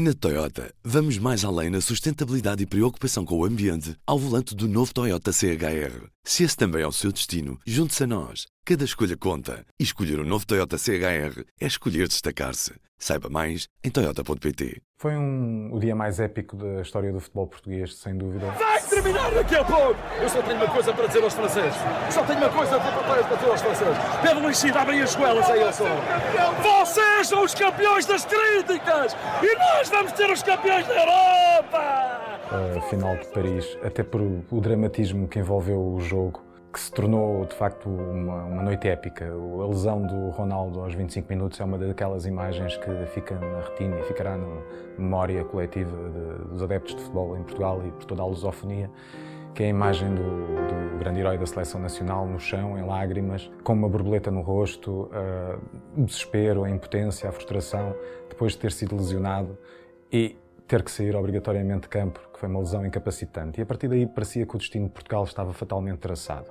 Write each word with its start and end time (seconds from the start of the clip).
Na 0.00 0.14
Toyota, 0.14 0.72
vamos 0.84 1.18
mais 1.18 1.44
além 1.44 1.70
na 1.70 1.80
sustentabilidade 1.80 2.62
e 2.62 2.66
preocupação 2.66 3.24
com 3.24 3.36
o 3.36 3.44
ambiente 3.44 3.96
ao 4.06 4.16
volante 4.16 4.54
do 4.54 4.68
novo 4.68 4.94
Toyota 4.94 5.32
CHR. 5.32 6.06
Se 6.28 6.44
esse 6.44 6.54
também 6.54 6.82
é 6.82 6.86
o 6.86 6.92
seu 6.92 7.10
destino, 7.10 7.58
junte-se 7.66 8.04
a 8.04 8.06
nós. 8.06 8.46
Cada 8.62 8.84
escolha 8.84 9.16
conta. 9.16 9.64
E 9.80 9.82
escolher 9.82 10.20
o 10.20 10.22
um 10.22 10.26
novo 10.26 10.46
Toyota 10.46 10.76
CHR 10.76 11.42
é 11.58 11.66
escolher 11.66 12.06
destacar-se. 12.06 12.74
Saiba 12.98 13.30
mais 13.30 13.66
em 13.82 13.88
Toyota.pt. 13.88 14.82
Foi 14.98 15.16
um, 15.16 15.70
o 15.72 15.80
dia 15.80 15.96
mais 15.96 16.20
épico 16.20 16.54
da 16.54 16.82
história 16.82 17.10
do 17.10 17.18
futebol 17.18 17.46
português, 17.46 17.96
sem 17.96 18.14
dúvida. 18.14 18.44
Vai 18.50 18.78
terminar 18.82 19.30
daqui 19.32 19.54
a 19.54 19.64
pouco! 19.64 19.98
Eu 20.20 20.28
só 20.28 20.42
tenho 20.42 20.56
uma 20.58 20.68
coisa 20.68 20.92
para 20.92 21.06
dizer 21.06 21.24
aos 21.24 21.32
franceses. 21.32 21.78
Só 22.10 22.22
tenho 22.26 22.40
uma 22.40 22.50
coisa 22.50 22.78
para 22.78 23.36
dizer 23.36 23.50
aos 23.50 23.62
franceses. 23.62 23.96
Pedro 24.20 24.54
Cid, 24.54 24.76
abrem 24.76 25.00
as 25.00 25.16
goelas 25.16 25.48
aí, 25.48 25.62
eu 25.62 25.72
sou. 25.72 25.86
Vocês 26.62 27.26
são 27.26 27.42
os 27.42 27.54
campeões 27.54 28.04
das 28.04 28.26
críticas! 28.26 29.16
E 29.42 29.54
nós 29.56 29.88
vamos 29.88 30.12
ser 30.12 30.30
os 30.30 30.42
campeões 30.42 30.86
da 30.86 30.94
Europa! 30.94 32.27
A 32.50 32.80
final 32.80 33.14
de 33.16 33.26
Paris, 33.26 33.76
até 33.82 34.02
por 34.02 34.22
o 34.22 34.60
dramatismo 34.60 35.28
que 35.28 35.38
envolveu 35.38 35.78
o 35.78 36.00
jogo, 36.00 36.42
que 36.72 36.80
se 36.80 36.90
tornou 36.90 37.44
de 37.44 37.54
facto 37.54 37.90
uma, 37.90 38.44
uma, 38.44 38.62
noite 38.62 38.88
épica. 38.88 39.30
A 39.30 39.66
lesão 39.66 40.00
do 40.00 40.30
Ronaldo 40.30 40.80
aos 40.80 40.94
25 40.94 41.28
minutos 41.28 41.60
é 41.60 41.64
uma 41.64 41.76
daquelas 41.76 42.24
imagens 42.24 42.76
que 42.78 43.06
fica 43.12 43.34
na 43.34 43.60
retina 43.60 43.98
e 43.98 44.02
ficará 44.04 44.38
na 44.38 44.62
memória 44.96 45.44
coletiva 45.44 45.94
de, 46.08 46.48
dos 46.48 46.62
adeptos 46.62 46.94
de 46.94 47.02
futebol 47.02 47.36
em 47.36 47.42
Portugal 47.42 47.82
e 47.86 47.90
por 47.90 48.06
toda 48.06 48.22
a 48.22 48.26
lusofonia. 48.26 48.90
Que 49.54 49.64
é 49.64 49.66
a 49.66 49.70
imagem 49.70 50.14
do, 50.14 50.22
do 50.22 50.98
grande 50.98 51.20
herói 51.20 51.36
da 51.36 51.46
seleção 51.46 51.80
nacional 51.80 52.26
no 52.26 52.40
chão, 52.40 52.78
em 52.78 52.86
lágrimas, 52.86 53.50
com 53.62 53.74
uma 53.74 53.88
borboleta 53.88 54.30
no 54.30 54.40
rosto, 54.40 55.10
uh, 55.12 55.58
o 55.96 56.04
desespero, 56.04 56.64
a 56.64 56.70
impotência, 56.70 57.28
a 57.28 57.32
frustração, 57.32 57.94
depois 58.28 58.52
de 58.52 58.58
ter 58.58 58.72
sido 58.72 58.96
lesionado. 58.96 59.58
E 60.10 60.36
ter 60.68 60.82
que 60.82 60.90
sair 60.90 61.16
obrigatoriamente 61.16 61.82
de 61.82 61.88
campo, 61.88 62.20
que 62.32 62.38
foi 62.38 62.48
uma 62.48 62.60
lesão 62.60 62.84
incapacitante. 62.84 63.58
E 63.58 63.62
a 63.62 63.66
partir 63.66 63.88
daí 63.88 64.06
parecia 64.06 64.46
que 64.46 64.54
o 64.54 64.58
destino 64.58 64.86
de 64.86 64.92
Portugal 64.92 65.24
estava 65.24 65.52
fatalmente 65.52 65.98
traçado. 65.98 66.46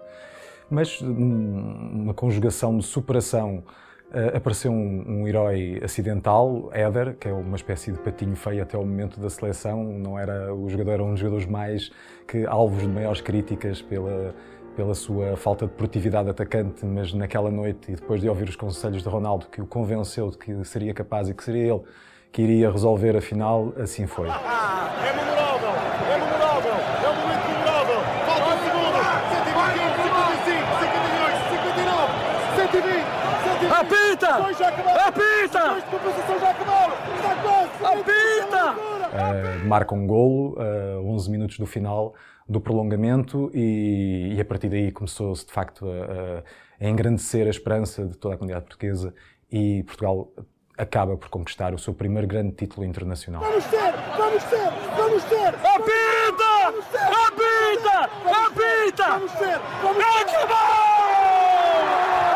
Mas 0.69 0.99
numa 1.01 2.13
conjugação 2.13 2.77
de 2.77 2.83
superação 2.83 3.63
uh, 4.11 4.35
apareceu 4.35 4.71
um, 4.71 5.21
um, 5.21 5.27
herói 5.27 5.79
acidental, 5.83 6.69
Éder, 6.73 7.15
que 7.15 7.29
é 7.29 7.31
uma 7.31 7.55
espécie 7.55 7.91
de 7.91 7.99
patinho 7.99 8.35
feio 8.35 8.61
até 8.61 8.77
o 8.77 8.81
momento 8.81 9.19
da 9.19 9.29
seleção. 9.29 9.83
Não 9.83 10.19
era 10.19 10.53
o 10.53 10.67
jogador, 10.67 10.91
era 10.91 11.03
um 11.03 11.11
dos 11.11 11.19
jogadores 11.19 11.45
mais 11.45 11.91
que 12.27 12.45
alvos 12.45 12.81
de 12.81 12.87
maiores 12.87 13.21
críticas 13.21 13.81
pela 13.81 14.33
pela 14.75 14.93
sua 14.93 15.35
falta 15.35 15.65
de 15.65 15.73
produtividade 15.73 16.29
atacante, 16.29 16.85
mas 16.85 17.11
naquela 17.11 17.49
noite 17.49 17.91
e 17.91 17.95
depois 17.95 18.21
de 18.21 18.29
ouvir 18.29 18.47
os 18.47 18.55
conselhos 18.55 19.01
de 19.01 19.09
Ronaldo 19.09 19.47
que 19.47 19.59
o 19.59 19.65
convenceu 19.65 20.29
de 20.29 20.37
que 20.37 20.63
seria 20.63 20.93
capaz 20.93 21.27
e 21.27 21.33
que 21.33 21.43
seria 21.43 21.73
ele 21.73 21.81
que 22.37 22.43
iria 22.43 22.69
resolver 22.69 23.17
a 23.17 23.21
final, 23.21 23.73
assim 23.77 24.05
foi. 24.05 24.29
É 24.29 24.31
memorável, 24.31 25.71
é 26.05 26.19
memorável, 26.19 26.71
é 26.71 27.09
um 27.09 27.15
momento 27.15 27.47
memorável. 27.49 27.99
Falta 28.27 28.45
um 28.45 28.59
segundo, 28.61 28.97
121, 29.33 29.89
55, 30.05 30.69
56, 30.77 31.33
59, 31.49 32.13
120, 32.57 33.05
120. 33.57 33.73
Apita! 33.73 34.31
Apita! 35.07 35.63
As 35.71 35.83
compensações 35.85 36.39
já 36.39 36.49
acabaram, 36.51 36.93
está 37.15 37.33
quase. 37.41 37.71
Apita! 37.99 38.63
Uh, 39.07 39.67
marca 39.67 39.95
um 39.95 40.05
golo, 40.05 40.59
uh, 40.59 41.09
11 41.09 41.31
minutos 41.31 41.57
do 41.57 41.65
final 41.65 42.13
do 42.47 42.61
prolongamento 42.61 43.49
e, 43.51 44.35
e 44.35 44.39
a 44.39 44.45
partir 44.45 44.69
daí 44.69 44.91
começou-se 44.91 45.43
de 45.43 45.51
facto 45.51 45.87
a, 45.89 46.43
a 46.85 46.87
engrandecer 46.87 47.47
a 47.47 47.49
esperança 47.49 48.05
de 48.05 48.15
toda 48.15 48.35
a 48.35 48.37
comunidade 48.37 48.65
portuguesa 48.65 49.11
e 49.51 49.81
Portugal 49.87 50.31
acaba 50.77 51.17
por 51.17 51.29
conquistar 51.29 51.73
o 51.73 51.79
seu 51.79 51.93
primeiro 51.93 52.27
grande 52.27 52.51
título 52.51 52.85
internacional. 52.85 53.41
Vamos 53.41 53.65
ter! 53.65 53.93
Vamos 54.17 54.43
ter! 54.43 54.71
Vamos 54.95 55.23
ter! 55.23 55.47
Apita! 55.47 56.67
Apita! 57.27 58.09
Apita! 58.45 59.09
Vamos 59.09 59.31
ter! 59.33 59.59
Vamos 59.81 59.97
ter! 59.97 60.13
Acabou! 60.21 61.17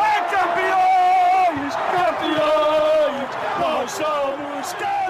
É 0.02 0.20
campeões! 0.30 1.74
Campeões! 1.92 3.28
Nós 3.60 3.90
somos 3.92 4.72
campeões! 4.72 5.02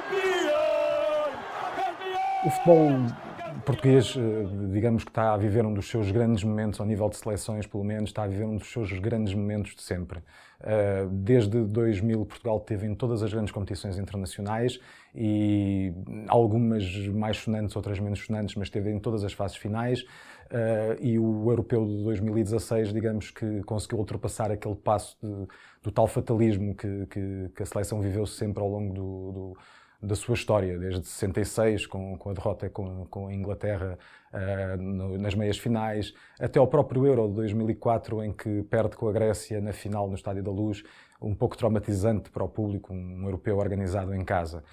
campeões! 1.76 2.44
O 2.44 2.50
futebol 2.50 3.31
português, 3.62 4.14
eh, 4.16 4.70
digamos 4.72 5.04
que 5.04 5.10
está 5.10 5.32
a 5.34 5.36
viver 5.36 5.64
um 5.64 5.72
dos 5.72 5.88
seus 5.88 6.10
grandes 6.10 6.44
momentos, 6.44 6.80
ao 6.80 6.86
nível 6.86 7.08
de 7.08 7.16
seleções, 7.16 7.66
pelo 7.66 7.84
menos, 7.84 8.10
está 8.10 8.24
a 8.24 8.26
viver 8.26 8.44
um 8.44 8.56
dos 8.56 8.70
seus 8.70 8.92
grandes 8.98 9.34
momentos 9.34 9.74
de 9.74 9.82
sempre. 9.82 10.20
Eh, 10.60 11.06
desde 11.10 11.64
2000, 11.64 12.24
Portugal 12.24 12.60
teve 12.60 12.86
em 12.86 12.94
todas 12.94 13.22
as 13.22 13.32
grandes 13.32 13.52
competições 13.52 13.98
internacionais 13.98 14.78
e 15.14 15.92
algumas 16.28 16.84
mais 17.08 17.38
sonantes, 17.38 17.74
outras 17.74 17.98
menos 17.98 18.24
sonantes, 18.24 18.54
mas 18.54 18.70
teve 18.70 18.90
em 18.90 18.98
todas 18.98 19.24
as 19.24 19.32
fases 19.32 19.56
finais. 19.56 20.04
Eh, 20.50 20.96
e 21.00 21.18
o 21.18 21.50
europeu 21.50 21.86
de 21.86 22.02
2016, 22.04 22.92
digamos 22.92 23.30
que 23.30 23.62
conseguiu 23.62 23.98
ultrapassar 23.98 24.50
aquele 24.50 24.76
passo 24.76 25.16
de, 25.22 25.48
do 25.82 25.90
tal 25.90 26.06
fatalismo 26.06 26.74
que, 26.74 27.06
que, 27.06 27.50
que, 27.56 27.62
a 27.62 27.66
seleção 27.66 28.00
viveu 28.00 28.26
sempre 28.26 28.62
ao 28.62 28.68
longo 28.68 28.92
do, 28.92 29.32
do 29.32 29.56
da 30.02 30.16
sua 30.16 30.34
história, 30.34 30.76
desde 30.76 31.06
66, 31.06 31.86
com, 31.86 32.18
com 32.18 32.30
a 32.30 32.32
derrota 32.32 32.68
com, 32.68 33.06
com 33.06 33.28
a 33.28 33.32
Inglaterra 33.32 33.96
uh, 34.32 34.76
no, 34.82 35.16
nas 35.16 35.34
meias 35.34 35.56
finais, 35.56 36.12
até 36.40 36.58
ao 36.58 36.66
próprio 36.66 37.06
Euro 37.06 37.28
de 37.28 37.34
2004, 37.34 38.24
em 38.24 38.32
que 38.32 38.64
perde 38.64 38.96
com 38.96 39.08
a 39.08 39.12
Grécia 39.12 39.60
na 39.60 39.72
final 39.72 40.08
no 40.08 40.16
Estádio 40.16 40.42
da 40.42 40.50
Luz, 40.50 40.82
um 41.20 41.34
pouco 41.34 41.56
traumatizante 41.56 42.30
para 42.30 42.42
o 42.42 42.48
público, 42.48 42.92
um 42.92 43.22
europeu 43.24 43.58
organizado 43.58 44.12
em 44.12 44.24
casa. 44.24 44.64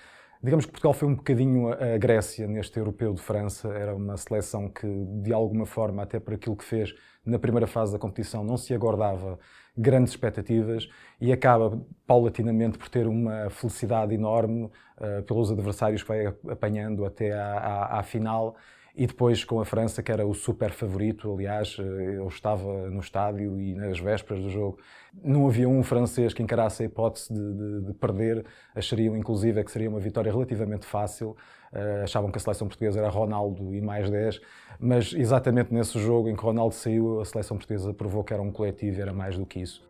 Digamos 0.41 0.66
que 0.66 0.72
Portugal 0.72 0.94
foi 0.94 1.09
um 1.09 1.16
bocadinho 1.16 1.67
a 1.73 1.97
Grécia 1.97 2.47
neste 2.47 2.79
europeu 2.79 3.13
de 3.13 3.22
França, 3.22 3.67
era 3.73 3.94
uma 3.94 4.16
seleção 4.16 4.69
que, 4.69 4.88
de 5.22 5.33
alguma 5.33 5.66
forma, 5.66 6.01
até 6.01 6.17
por 6.17 6.33
aquilo 6.33 6.55
que 6.55 6.63
fez 6.63 6.95
na 7.25 7.38
primeira 7.38 7.67
fase 7.67 7.91
da 7.91 8.00
competição, 8.00 8.41
não 8.41 8.55
se 8.55 8.73
agordava 8.73 9.38
grandes 9.77 10.13
expectativas 10.13 10.88
e 11.19 11.33
acaba 11.33 11.85
paulatinamente 12.07 12.77
por 12.77 12.88
ter 12.88 13.05
uma 13.05 13.50
felicidade 13.50 14.13
enorme 14.13 14.72
uh, 14.97 15.23
pelos 15.23 15.51
adversários 15.51 16.03
que 16.03 16.07
vai 16.07 16.27
apanhando 16.27 17.03
até 17.03 17.33
à, 17.33 17.57
à, 17.57 18.00
à, 18.00 18.03
final. 18.03 18.56
E 19.00 19.08
depois 19.08 19.46
com 19.46 19.62
a 19.62 19.66
França, 19.66 20.04
que 20.04 20.12
era 20.12 20.28
o 20.28 20.34
super 20.34 20.72
favorito, 20.72 21.34
aliás, 21.34 21.78
eh, 21.80 22.18
eu 22.18 22.28
estava 22.28 22.90
no 22.90 23.00
estádio 23.00 23.58
e 23.58 23.74
nas 23.74 23.98
vésperas 23.98 24.44
do 24.44 24.50
jogo, 24.50 24.78
não 25.24 25.48
havia 25.48 25.70
um 25.70 25.82
francês 25.82 26.34
que 26.34 26.44
encarasse 26.44 26.84
a 26.84 26.86
hipótese 26.86 27.34
de, 27.34 27.54
de, 27.54 27.82
de 27.86 27.94
perder, 27.94 28.46
achariam 28.76 29.16
inclusive 29.16 29.64
que 29.64 29.72
seria 29.72 29.90
uma 29.90 30.02
vitória 30.02 30.30
relativamente 30.30 30.86
fácil, 30.86 31.30
uh, 31.72 32.04
achavam 32.04 32.30
que 32.30 32.40
a 32.40 32.42
seleção 32.42 32.68
portuguesa 32.68 33.00
era 33.00 33.08
Ronaldo 33.08 33.74
e 33.74 33.80
mais 33.80 34.10
10, 34.10 34.42
mas 34.78 35.14
exatamente 35.14 35.74
nesse 35.74 35.98
jogo 35.98 36.28
em 36.28 36.36
que 36.36 36.44
Ronaldo 36.44 36.76
saiu, 36.76 37.22
a 37.22 37.26
seleção 37.26 37.56
portuguesa 37.56 37.94
provou 37.94 38.22
que 38.22 38.34
era 38.34 38.44
um 38.44 38.52
coletivo 38.52 39.00
era 39.02 39.14
mais 39.14 39.38
do 39.38 39.46
que 39.46 39.62
isso. 39.62 39.90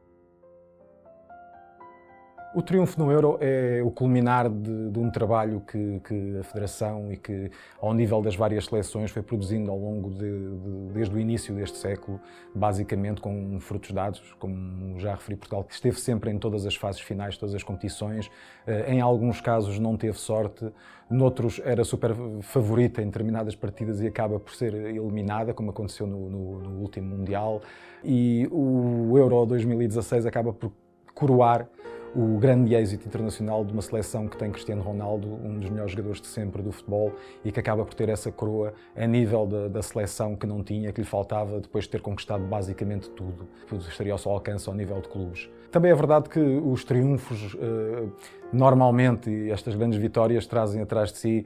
O 2.52 2.64
triunfo 2.64 3.00
no 3.00 3.12
Euro 3.12 3.38
é 3.40 3.80
o 3.84 3.92
culminar 3.92 4.50
de, 4.50 4.90
de 4.90 4.98
um 4.98 5.12
trabalho 5.12 5.62
que, 5.62 6.02
que, 6.04 6.38
a 6.40 6.44
Federação 6.44 7.12
e 7.12 7.16
que, 7.16 7.52
ao 7.80 7.94
nível 7.94 8.24
das 8.24 8.36
várias 8.36 8.66
seleções, 8.66 9.12
foi 9.12 9.22
produzindo 9.22 9.70
ao 9.70 9.78
longo 9.78 10.10
de, 10.10 10.18
de, 10.18 10.94
desde 10.94 11.16
o 11.16 11.20
início 11.20 11.54
deste 11.54 11.78
século, 11.78 12.20
basicamente 12.56 13.22
com 13.22 13.60
frutos 13.60 13.92
dados, 13.92 14.36
como 14.40 15.00
já 15.00 15.14
referi, 15.14 15.36
Portugal 15.36 15.64
que 15.64 15.76
esteve 15.76 16.00
sempre 16.00 16.32
em 16.32 16.40
todas 16.40 16.66
as 16.66 16.76
fases 16.76 17.02
finais, 17.02 17.38
todas 17.38 17.54
as 17.54 17.62
competições. 17.62 18.32
Eh, 18.66 18.96
em 18.96 19.00
alguns 19.00 19.40
casos 19.40 19.78
não 19.78 19.96
teve 19.96 20.18
sorte, 20.18 20.74
noutros 21.08 21.62
era 21.64 21.84
super 21.84 22.16
favorita 22.42 23.00
em 23.00 23.06
determinadas 23.06 23.56
partidas 23.56 24.02
e 24.02 24.08
acaba 24.08 24.40
por 24.40 24.56
ser 24.56 24.74
eliminada, 24.74 25.54
como 25.54 25.70
aconteceu 25.70 26.08
no, 26.08 26.28
no, 26.28 26.60
no 26.62 26.82
último 26.82 27.16
Mundial. 27.16 27.62
E 28.04 28.48
o 28.52 29.16
Euro 29.20 29.46
2016 29.46 30.26
acaba 30.26 30.52
por 30.52 30.72
coroar 31.14 31.68
o 32.16 32.38
grande 32.38 32.74
êxito 32.74 33.08
internacional 33.08 33.64
de 33.64 33.74
uma 33.74 33.82
seleção 33.82 34.28
que 34.28 34.38
tem 34.38 34.52
Cristiano 34.52 34.82
Ronaldo, 34.82 35.28
um 35.28 35.60
dos 35.60 35.70
melhores 35.70 35.92
jogadores 35.92 36.22
de 36.22 36.28
sempre 36.28 36.62
do 36.62 36.72
futebol, 36.72 37.14
e 37.44 37.52
que 37.52 37.60
acaba 37.60 37.86
por 37.86 37.94
ter 37.94 38.10
essa 38.10 38.32
coroa 38.32 38.74
a 38.96 39.06
nível 39.06 39.46
da, 39.46 39.68
da 39.68 39.82
seleção 39.82 40.36
que 40.36 40.48
não 40.48 40.64
tinha, 40.64 40.92
que 40.92 41.02
lhe 41.02 41.08
faltava 41.08 41.60
depois 41.60 41.86
de 41.86 41.92
ter 41.92 42.02
conquistado 42.02 42.44
basicamente 42.44 43.10
tudo. 43.12 43.48
Tudo 43.68 43.82
estaria 43.88 44.12
ao 44.12 44.18
seu 44.18 44.32
alcance 44.32 44.68
ao 44.68 44.76
nível 44.76 45.00
de 45.02 45.08
clubes. 45.08 45.50
Também 45.72 45.92
é 45.92 45.96
verdade 45.96 46.30
que 46.30 46.40
os 46.40 46.84
triunfos, 46.84 47.56
eh, 47.60 48.08
normalmente, 48.52 49.52
estas 49.52 49.76
grandes 49.76 50.00
vitórias 50.00 50.48
trazem 50.48 50.82
atrás 50.82 51.12
de 51.12 51.20
si 51.20 51.46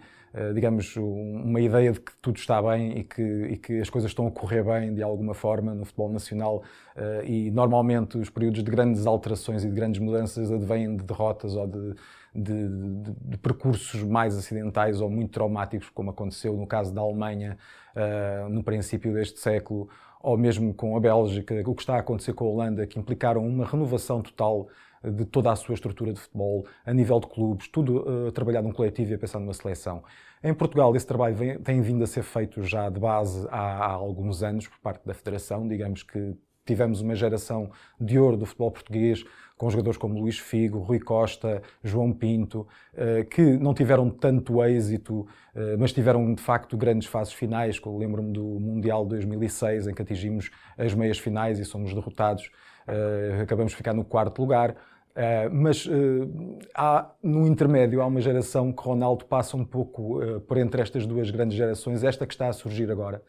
digamos, 0.53 0.95
uma 0.97 1.61
ideia 1.61 1.91
de 1.91 1.99
que 1.99 2.11
tudo 2.21 2.37
está 2.37 2.59
bem 2.61 2.97
e 2.97 3.03
que, 3.03 3.21
e 3.21 3.57
que, 3.57 3.79
as 3.79 3.89
coisas 3.89 4.09
estão 4.09 4.25
a 4.25 4.31
correr 4.31 4.63
bem 4.63 4.93
de 4.93 5.03
alguma 5.03 5.35
forma 5.35 5.75
no 5.75 5.85
futebol 5.85 6.11
nacional 6.11 6.63
eh, 6.95 7.23
e 7.25 7.51
normalmente 7.51 8.17
os 8.17 8.31
períodos 8.31 8.63
de 8.63 8.71
grandes 8.71 9.05
alterações 9.05 9.63
e 9.63 9.69
de 9.69 9.75
grandes 9.75 10.01
mudanças 10.01 10.51
advêm 10.51 10.95
de 10.95 11.03
derrotas 11.03 11.55
ou 11.55 11.67
de, 11.67 11.93
de, 12.33 12.67
de, 12.67 13.11
de 13.21 13.37
percursos 13.37 14.01
mais 14.01 14.35
acidentais 14.35 15.01
ou 15.01 15.09
muito 15.09 15.31
traumáticos, 15.31 15.89
como 15.89 16.09
aconteceu 16.09 16.57
no 16.57 16.65
caso 16.65 16.91
da 16.91 17.01
Alemanha 17.01 17.55
eh, 17.95 18.47
no 18.49 18.63
princípio 18.63 19.13
deste 19.13 19.39
século, 19.39 19.87
ou 20.19 20.35
mesmo 20.35 20.73
com 20.73 20.97
a 20.97 20.99
Bélgica, 20.99 21.61
o 21.67 21.75
que 21.75 21.81
está 21.81 21.95
a 21.95 21.99
acontecer 21.99 22.33
com 22.33 22.45
a 22.45 22.47
Holanda, 22.47 22.87
que 22.87 22.97
implicaram 22.97 23.45
uma 23.45 23.65
renovação 23.65 24.21
total 24.21 24.67
de 25.11 25.25
toda 25.25 25.51
a 25.51 25.55
sua 25.55 25.75
estrutura 25.75 26.13
de 26.13 26.19
futebol, 26.19 26.65
a 26.85 26.93
nível 26.93 27.19
de 27.19 27.27
clubes, 27.27 27.67
tudo 27.67 28.07
uh, 28.07 28.31
trabalhado 28.31 28.67
num 28.67 28.73
coletivo 28.73 29.11
e 29.11 29.15
a 29.15 29.17
pensar 29.17 29.39
numa 29.39 29.53
seleção. 29.53 30.03
Em 30.43 30.53
Portugal, 30.53 30.95
esse 30.95 31.07
trabalho 31.07 31.35
vem, 31.35 31.59
tem 31.59 31.81
vindo 31.81 32.03
a 32.03 32.07
ser 32.07 32.23
feito 32.23 32.63
já 32.63 32.89
de 32.89 32.99
base 32.99 33.47
há, 33.49 33.85
há 33.85 33.91
alguns 33.91 34.43
anos 34.43 34.67
por 34.67 34.79
parte 34.79 35.05
da 35.05 35.13
Federação. 35.13 35.67
Digamos 35.67 36.03
que 36.03 36.35
tivemos 36.65 37.01
uma 37.01 37.15
geração 37.15 37.69
de 37.99 38.17
ouro 38.17 38.37
do 38.37 38.45
futebol 38.45 38.71
português, 38.71 39.23
com 39.57 39.69
jogadores 39.69 39.97
como 39.97 40.19
Luís 40.19 40.39
Figo, 40.39 40.79
Rui 40.79 40.99
Costa, 40.99 41.61
João 41.83 42.11
Pinto, 42.11 42.67
eh, 42.93 43.23
que 43.23 43.41
não 43.57 43.73
tiveram 43.73 44.09
tanto 44.09 44.63
êxito, 44.63 45.27
eh, 45.55 45.77
mas 45.77 45.93
tiveram 45.93 46.33
de 46.33 46.41
facto 46.41 46.75
grandes 46.75 47.07
fases 47.07 47.33
finais. 47.33 47.79
Lembro-me 47.85 48.33
do 48.33 48.43
Mundial 48.43 49.03
de 49.03 49.09
2006, 49.11 49.87
em 49.87 49.93
que 49.93 50.01
atingimos 50.01 50.49
as 50.77 50.93
meias 50.93 51.19
finais 51.19 51.59
e 51.59 51.65
somos 51.65 51.93
derrotados. 51.93 52.49
Acabamos 53.41 53.71
de 53.71 53.77
ficar 53.77 53.93
no 53.93 54.03
quarto 54.03 54.41
lugar. 54.41 54.75
Uh, 55.15 55.47
mas 55.51 55.85
uh, 55.85 55.91
há, 56.73 57.11
no 57.21 57.45
intermédio 57.45 58.01
há 58.01 58.07
uma 58.07 58.19
geração 58.19 58.73
que 58.73 58.81
Ronaldo 58.81 59.25
passa 59.25 59.55
um 59.55 59.63
pouco 59.63 60.19
uh, 60.19 60.41
por 60.41 60.57
entre 60.57 60.81
estas 60.81 61.05
duas 61.05 61.29
grandes 61.29 61.55
gerações, 61.55 62.03
esta 62.03 62.25
que 62.25 62.33
está 62.33 62.47
a 62.47 62.53
surgir 62.53 62.89
agora, 62.89 63.21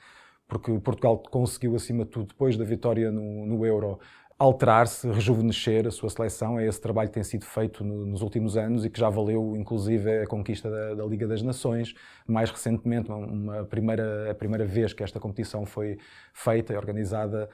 porque 0.48 0.72
Portugal 0.78 1.18
conseguiu, 1.18 1.76
acima 1.76 2.06
de 2.06 2.10
tudo, 2.10 2.28
depois 2.28 2.56
da 2.56 2.64
vitória 2.64 3.12
no, 3.12 3.44
no 3.44 3.66
Euro, 3.66 4.00
alterar-se, 4.38 5.06
rejuvenescer 5.10 5.86
a 5.86 5.90
sua 5.90 6.08
seleção. 6.08 6.58
É 6.58 6.66
esse 6.66 6.80
trabalho 6.80 7.08
que 7.10 7.14
tem 7.14 7.22
sido 7.22 7.44
feito 7.44 7.84
no, 7.84 8.06
nos 8.06 8.22
últimos 8.22 8.56
anos 8.56 8.86
e 8.86 8.88
que 8.88 8.98
já 8.98 9.10
valeu, 9.10 9.54
inclusive, 9.54 10.22
a 10.22 10.26
conquista 10.26 10.70
da, 10.70 10.94
da 10.94 11.04
Liga 11.04 11.26
das 11.26 11.42
Nações. 11.42 11.94
Mais 12.26 12.50
recentemente, 12.50 13.12
uma 13.12 13.62
primeira, 13.64 14.30
a 14.30 14.34
primeira 14.34 14.64
vez 14.64 14.94
que 14.94 15.02
esta 15.02 15.20
competição 15.20 15.66
foi 15.66 15.98
feita 16.32 16.72
e 16.72 16.76
organizada 16.76 17.48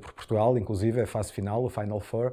por 0.00 0.12
Portugal, 0.12 0.58
inclusive, 0.58 1.00
a 1.00 1.06
fase 1.06 1.32
final, 1.32 1.64
o 1.64 1.70
Final 1.70 2.00
Four. 2.00 2.32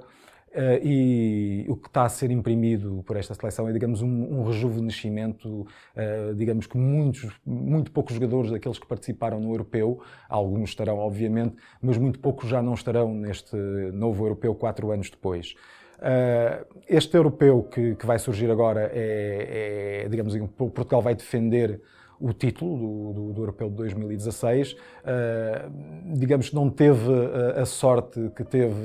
Uh, 0.50 0.84
e 0.84 1.66
o 1.70 1.76
que 1.76 1.88
está 1.88 2.06
a 2.06 2.10
ser 2.10 2.32
imprimido 2.32 3.04
por 3.06 3.16
esta 3.16 3.36
seleção 3.36 3.70
é, 3.70 3.72
digamos, 3.72 4.02
um, 4.02 4.40
um 4.40 4.44
rejuvenescimento, 4.44 5.48
uh, 5.48 6.34
digamos 6.36 6.66
que 6.66 6.76
muitos, 6.76 7.32
muito 7.46 7.92
poucos 7.92 8.16
jogadores 8.16 8.50
daqueles 8.50 8.80
que 8.80 8.88
participaram 8.88 9.40
no 9.40 9.52
Europeu, 9.52 10.02
alguns 10.28 10.70
estarão, 10.72 10.98
obviamente, 10.98 11.56
mas 11.80 12.00
muito 12.00 12.20
poucos 12.20 12.50
já 12.50 12.64
não 12.64 12.74
estarão 12.74 13.14
neste 13.14 13.56
novo 13.94 14.26
Europeu 14.26 14.56
quatro 14.56 14.92
anos 14.92 15.12
depois. 15.12 15.54
Uh, 16.00 16.66
este 16.88 17.16
Europeu 17.16 17.64
que, 17.64 17.94
que, 17.94 18.06
vai 18.06 18.18
surgir 18.18 18.50
agora 18.50 18.90
é, 18.92 20.06
é 20.06 20.10
digamos, 20.10 20.34
Portugal 20.56 21.02
vai 21.02 21.14
defender 21.14 21.80
o 22.20 22.34
título 22.34 22.78
do, 22.78 23.14
do, 23.14 23.34
do, 23.34 23.42
Europeu 23.42 23.70
de 23.70 23.76
2016. 23.76 24.74
Uh, 24.74 24.78
digamos 26.18 26.50
que 26.50 26.56
não 26.56 26.70
teve 26.70 27.10
a, 27.56 27.62
a 27.62 27.66
sorte 27.66 28.30
que 28.36 28.44
teve 28.44 28.76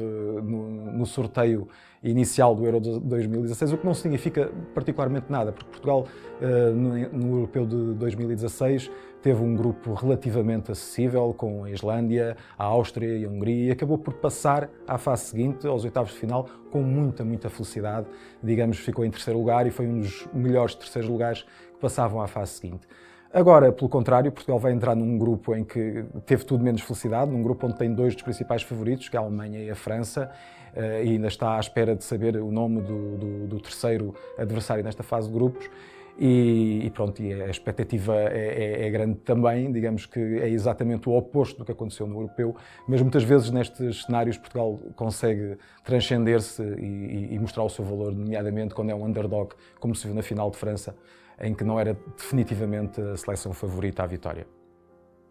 no, 0.43 0.93
no, 0.93 1.07
sorteio 1.07 1.69
inicial 2.11 2.55
do 2.55 2.65
Euro 2.67 2.81
de 2.81 3.01
2016, 3.01 3.73
o 3.73 3.79
que 3.79 3.87
não 3.87 3.95
significa 3.95 4.51
particularmente 4.75 5.27
nada, 5.31 5.53
porque 5.53 5.71
Portugal, 5.71 6.07
uh, 6.41 6.75
no, 6.75 7.39
Europeu 7.39 7.67
de 7.67 7.95
2016, 7.95 8.91
teve 9.23 9.43
um 9.43 9.57
grupo 9.57 9.95
relativamente 9.95 10.71
acessível 10.71 11.35
com 11.37 11.65
a 11.65 11.71
Islândia, 11.71 12.37
a 12.59 12.65
Áustria 12.65 13.17
e 13.17 13.25
a 13.25 13.29
Hungria 13.29 13.69
e 13.69 13.71
acabou 13.71 13.97
por 13.97 14.13
passar 14.15 14.69
à 14.87 14.99
fase 14.99 15.25
seguinte, 15.25 15.67
aos 15.67 15.83
oitavos 15.85 16.13
de 16.13 16.19
final, 16.19 16.47
com 16.71 16.83
muita, 16.83 17.25
muita 17.25 17.49
felicidade. 17.49 18.07
Digamos, 18.43 18.79
ficou 18.79 19.03
em 19.03 19.11
terceiro 19.11 19.39
lugar 19.39 19.67
e 19.67 19.71
foi 19.71 19.87
um 19.87 20.01
dos 20.01 20.29
melhores 20.35 20.75
terceiros 20.75 21.11
lugares 21.11 21.43
que 21.43 21.81
passavam 21.81 22.21
à 22.21 22.27
fase 22.27 22.53
seguinte. 22.53 22.87
Agora, 23.35 23.73
pelo 23.73 23.89
contrário, 23.89 24.31
Portugal 24.31 24.61
vai 24.61 24.71
entrar 24.71 24.95
num 24.95 25.19
grupo 25.19 25.57
em 25.57 25.65
que 25.65 26.05
teve 26.25 26.45
tudo 26.45 26.63
menos 26.63 26.83
felicidade, 26.83 27.33
num 27.33 27.43
grupo 27.43 27.67
onde 27.67 27.77
tem 27.77 27.93
dois 27.93 28.15
dos 28.15 28.23
principais 28.23 28.63
favoritos, 28.63 29.09
que 29.09 29.17
é 29.17 29.19
a 29.19 29.23
Alemanha 29.25 29.59
e 29.59 29.69
a 29.69 29.75
França, 29.75 30.31
eh, 30.31 30.64
e 30.77 31.11
ainda 31.11 31.29
está 31.29 31.57
à 31.57 31.61
espera 31.61 31.95
de 31.95 32.05
saber 32.05 32.37
o 32.37 32.51
nome 32.51 32.81
do, 32.83 33.17
do, 33.17 33.47
do 33.47 33.61
terceiro 33.61 34.15
adversário 34.39 34.83
nesta 34.83 35.03
fase 35.03 35.29
de 35.29 35.35
grupos. 35.35 35.71
E, 36.17 36.87
e, 36.87 36.91
pronto, 36.91 37.21
e 37.21 37.33
a 37.33 37.51
expectativa 37.51 38.15
é, 38.15 38.83
é, 38.83 38.87
é, 38.87 38.91
grande 38.91 39.17
também, 39.17 39.73
digamos 39.73 40.07
que 40.07 40.21
é 40.21 40.49
exatamente 40.49 41.09
o 41.09 41.13
oposto 41.13 41.59
do 41.59 41.65
que 41.65 41.73
aconteceu 41.73 42.07
no 42.07 42.15
europeu, 42.15 42.55
mas 42.87 43.03
muitas 43.03 43.25
vezes 43.25 43.51
nestes 43.51 44.05
cenários 44.05 44.39
Portugal 44.39 44.79
consegue 44.95 45.59
transcender-se 45.83 46.63
e, 46.63 47.35
e, 47.35 47.39
mostrar 47.39 47.65
o 47.65 47.69
seu 47.69 47.85
valor, 47.85 48.13
nomeadamente 48.13 48.75
quando 48.75 48.91
é 48.91 48.95
um 48.95 49.05
underdog, 49.05 49.55
como 49.81 49.95
se 49.95 50.07
viu 50.07 50.15
na 50.15 50.23
final 50.23 50.51
de 50.51 50.57
França, 50.57 50.95
em 51.41 51.53
que 51.53 51.65
não 51.65 51.81
era 51.81 51.99
definitivamente 52.17 53.01
a 53.01 53.17
seleção 53.17 53.53
favorita 53.53 54.05
à 54.05 54.07
vitória. 54.07 54.47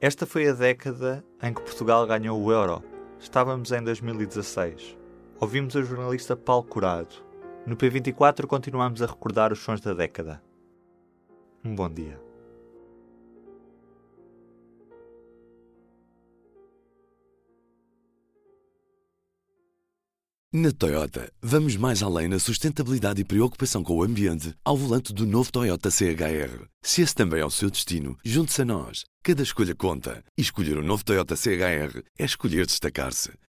Esta 0.02 0.26
foi 0.26 0.50
a 0.50 0.52
década 0.54 1.24
em 1.42 1.54
que 1.54 1.62
Portugal 1.62 2.06
ganhou 2.06 2.42
o 2.42 2.52
Euro. 2.52 2.84
Estávamos 3.22 3.72
em 3.72 3.82
2016. 3.82 5.03
Ouvimos 5.44 5.76
o 5.76 5.84
jornalista 5.84 6.38
Paulo 6.38 6.64
Curado. 6.64 7.16
No 7.68 7.76
P24 7.76 8.48
continuamos 8.48 9.02
a 9.02 9.06
recordar 9.06 9.52
os 9.52 9.60
sons 9.60 9.82
da 9.82 9.94
década. 9.94 10.42
Um 11.66 11.76
bom 11.76 11.90
dia. 11.90 12.18
Na 20.54 20.72
Toyota, 20.72 21.30
vamos 21.42 21.76
mais 21.76 22.02
além 22.02 22.30
na 22.30 22.40
sustentabilidade 22.40 23.20
e 23.20 23.26
preocupação 23.26 23.84
com 23.84 23.98
o 23.98 24.04
ambiente 24.04 24.56
ao 24.64 24.78
volante 24.78 25.14
do 25.14 25.28
novo 25.28 25.52
Toyota 25.52 25.92
CHR. 25.92 26.68
Se 26.82 27.02
esse 27.02 27.14
também 27.14 27.42
é 27.42 27.46
o 27.46 27.50
seu 27.50 27.70
destino, 27.70 28.18
junte-se 28.24 28.62
a 28.62 28.66
nós. 28.66 29.04
Cada 29.22 29.44
escolha 29.44 29.76
conta. 29.76 30.24
E 30.38 30.42
escolher 30.42 30.78
o 30.78 30.82
um 30.82 30.86
novo 30.86 31.04
Toyota 31.04 31.36
CHR 31.36 32.02
é 32.18 32.24
escolher 32.24 32.66
destacar-se. 32.66 33.43